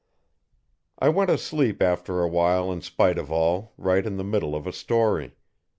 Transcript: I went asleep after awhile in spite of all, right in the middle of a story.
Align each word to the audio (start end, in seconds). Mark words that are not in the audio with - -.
I 0.97 1.09
went 1.09 1.29
asleep 1.29 1.79
after 1.79 2.23
awhile 2.23 2.71
in 2.71 2.81
spite 2.81 3.19
of 3.19 3.31
all, 3.31 3.73
right 3.77 4.03
in 4.03 4.17
the 4.17 4.23
middle 4.23 4.55
of 4.55 4.65
a 4.65 4.73
story. 4.73 5.35